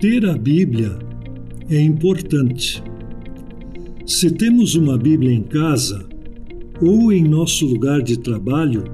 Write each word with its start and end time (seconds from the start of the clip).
Ter 0.00 0.24
a 0.26 0.38
Bíblia 0.38 0.96
é 1.68 1.80
importante. 1.80 2.80
Se 4.06 4.30
temos 4.30 4.76
uma 4.76 4.96
Bíblia 4.96 5.32
em 5.32 5.42
casa 5.42 6.06
ou 6.80 7.12
em 7.12 7.24
nosso 7.24 7.66
lugar 7.66 8.00
de 8.00 8.16
trabalho, 8.16 8.84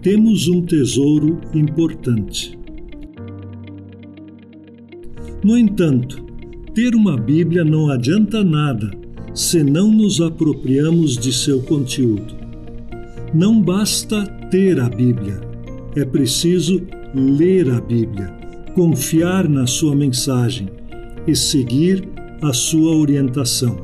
temos 0.00 0.48
um 0.48 0.62
tesouro 0.62 1.38
importante. 1.52 2.58
No 5.44 5.58
entanto, 5.58 6.24
ter 6.74 6.94
uma 6.94 7.18
Bíblia 7.18 7.62
não 7.62 7.90
adianta 7.90 8.42
nada 8.42 8.90
se 9.34 9.62
não 9.62 9.92
nos 9.92 10.22
apropriamos 10.22 11.18
de 11.18 11.34
seu 11.34 11.60
conteúdo. 11.64 12.34
Não 13.34 13.60
basta 13.60 14.24
ter 14.50 14.80
a 14.80 14.88
Bíblia, 14.88 15.38
é 15.94 16.02
preciso 16.02 16.80
ler 17.14 17.68
a 17.70 17.78
Bíblia, 17.78 18.40
confiar 18.74 19.48
na 19.48 19.66
sua 19.66 19.94
mensagem 19.94 20.68
e 21.26 21.34
seguir 21.34 22.08
a 22.42 22.52
sua 22.52 22.96
orientação. 22.96 23.78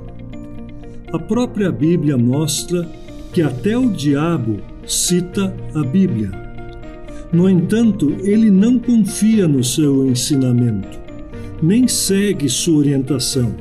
A 1.12 1.18
própria 1.18 1.70
Bíblia 1.70 2.16
mostra 2.16 2.88
que 3.32 3.42
até 3.42 3.76
o 3.76 3.90
diabo 3.90 4.58
cita 4.86 5.54
a 5.74 5.82
Bíblia. 5.82 6.30
No 7.32 7.48
entanto, 7.48 8.16
ele 8.20 8.50
não 8.50 8.78
confia 8.78 9.46
no 9.46 9.62
seu 9.62 10.06
ensinamento, 10.06 10.98
nem 11.62 11.86
segue 11.86 12.48
sua 12.48 12.78
orientação. 12.78 13.54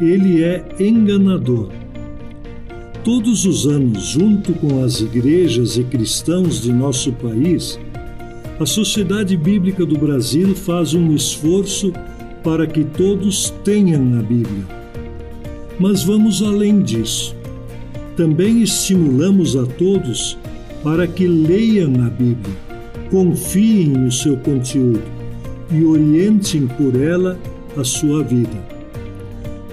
Ele 0.00 0.42
é 0.42 0.64
enganador. 0.80 1.68
Todos 3.04 3.44
os 3.44 3.66
anos, 3.66 4.08
junto 4.08 4.52
com 4.54 4.82
as 4.82 5.00
igrejas 5.00 5.76
e 5.76 5.84
cristãos 5.84 6.60
de 6.60 6.72
nosso 6.72 7.12
país, 7.12 7.78
a 8.60 8.66
Sociedade 8.66 9.36
Bíblica 9.36 9.86
do 9.86 9.96
Brasil 9.96 10.52
faz 10.54 10.92
um 10.92 11.14
esforço 11.14 11.92
para 12.42 12.66
que 12.66 12.82
todos 12.82 13.50
tenham 13.62 14.18
a 14.18 14.22
Bíblia. 14.22 14.64
Mas 15.78 16.02
vamos 16.02 16.42
além 16.42 16.82
disso. 16.82 17.36
Também 18.16 18.62
estimulamos 18.62 19.56
a 19.56 19.64
todos 19.64 20.36
para 20.82 21.06
que 21.06 21.24
leiam 21.26 22.04
a 22.04 22.10
Bíblia, 22.10 22.56
confiem 23.10 23.90
no 23.90 24.10
seu 24.10 24.36
conteúdo 24.38 25.02
e 25.70 25.84
orientem 25.84 26.66
por 26.66 27.00
ela 27.00 27.38
a 27.76 27.84
sua 27.84 28.24
vida. 28.24 28.58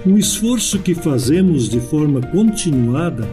O 0.04 0.16
esforço 0.16 0.78
que 0.78 0.94
fazemos 0.94 1.68
de 1.68 1.80
forma 1.80 2.20
continuada 2.20 3.28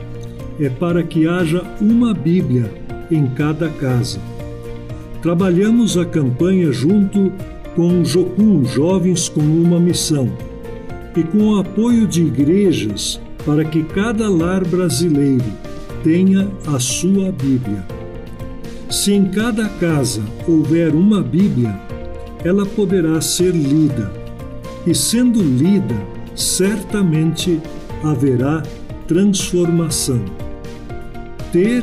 é 0.60 0.68
para 0.68 1.04
que 1.04 1.28
haja 1.28 1.62
uma 1.80 2.12
Bíblia 2.12 2.72
em 3.12 3.28
cada 3.28 3.70
casa. 3.70 4.33
Trabalhamos 5.24 5.98
a 5.98 6.04
campanha 6.04 6.70
junto 6.74 7.32
com 7.78 8.04
Jocum 8.04 8.66
Jovens 8.66 9.30
com 9.30 9.40
uma 9.40 9.80
Missão 9.80 10.30
e 11.16 11.24
com 11.24 11.54
o 11.54 11.60
apoio 11.60 12.06
de 12.06 12.24
igrejas 12.24 13.22
para 13.46 13.64
que 13.64 13.84
cada 13.84 14.30
lar 14.30 14.66
brasileiro 14.66 15.46
tenha 16.04 16.50
a 16.68 16.78
sua 16.78 17.32
Bíblia. 17.32 17.88
Se 18.90 19.14
em 19.14 19.30
cada 19.30 19.70
casa 19.70 20.22
houver 20.46 20.94
uma 20.94 21.22
Bíblia, 21.22 21.74
ela 22.44 22.66
poderá 22.66 23.22
ser 23.22 23.52
lida, 23.52 24.12
e 24.86 24.94
sendo 24.94 25.42
lida, 25.42 25.96
certamente 26.36 27.62
haverá 28.04 28.62
transformação. 29.08 30.22
Ter 31.54 31.82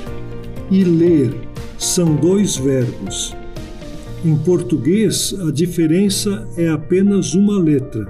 e 0.71 0.85
ler 0.85 1.50
são 1.81 2.15
dois 2.15 2.59
verbos. 2.59 3.35
Em 4.23 4.37
português, 4.37 5.35
a 5.41 5.51
diferença 5.51 6.47
é 6.57 6.69
apenas 6.69 7.35
uma 7.35 7.59
letra. 7.59 8.07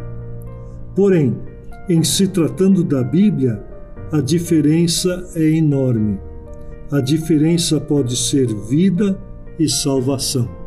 Porém, 0.94 1.38
em 1.88 2.02
se 2.02 2.27
tratando 2.27 2.83
da 2.83 3.02
Bíblia, 3.05 3.62
a 4.11 4.20
diferença 4.20 5.24
é 5.36 5.45
enorme. 5.50 6.18
A 6.90 7.00
diferença 7.00 7.80
pode 7.80 8.17
ser 8.17 8.52
vida 8.68 9.17
e 9.56 9.68
salvação. 9.68 10.59